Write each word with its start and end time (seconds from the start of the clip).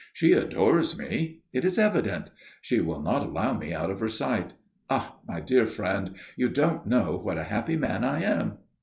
"She 0.13 0.33
adores 0.33 0.97
me. 0.97 1.41
It 1.53 1.63
is 1.63 1.77
evident. 1.77 2.31
She 2.59 2.79
will 2.79 3.03
not 3.03 3.21
allow 3.21 3.53
me 3.55 3.71
out 3.71 3.91
of 3.91 3.99
her 3.99 4.09
sight. 4.09 4.55
Ah, 4.89 5.17
my 5.27 5.39
dear 5.39 5.67
friend, 5.67 6.15
you 6.35 6.49
don't 6.49 6.87
know 6.87 7.15
what 7.17 7.37
a 7.37 7.43
happy 7.43 7.75
man 7.77 8.03
I 8.03 8.23
am." 8.23 8.53